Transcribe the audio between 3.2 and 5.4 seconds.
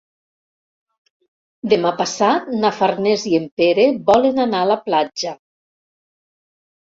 i en Pere volen anar a la platja.